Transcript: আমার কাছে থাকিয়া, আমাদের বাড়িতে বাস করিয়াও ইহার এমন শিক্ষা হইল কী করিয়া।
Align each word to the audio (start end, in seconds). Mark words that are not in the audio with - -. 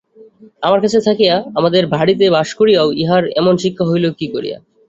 আমার 0.63 0.79
কাছে 0.83 0.99
থাকিয়া, 1.07 1.35
আমাদের 1.59 1.83
বাড়িতে 1.95 2.25
বাস 2.35 2.49
করিয়াও 2.59 2.87
ইহার 3.01 3.23
এমন 3.39 3.53
শিক্ষা 3.63 3.85
হইল 3.89 4.05
কী 4.19 4.27
করিয়া। 4.35 4.57